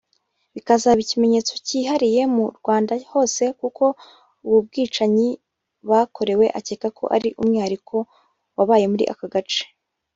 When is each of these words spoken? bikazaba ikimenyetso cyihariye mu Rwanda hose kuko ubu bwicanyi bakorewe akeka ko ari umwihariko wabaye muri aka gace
bikazaba 0.53 0.99
ikimenyetso 1.05 1.53
cyihariye 1.65 2.21
mu 2.35 2.45
Rwanda 2.57 2.93
hose 3.11 3.43
kuko 3.59 3.83
ubu 4.45 4.57
bwicanyi 4.65 5.27
bakorewe 5.89 6.45
akeka 6.59 6.87
ko 6.97 7.03
ari 7.15 7.29
umwihariko 7.41 7.95
wabaye 8.57 8.85
muri 8.91 9.05
aka 9.15 9.25
gace 9.33 9.63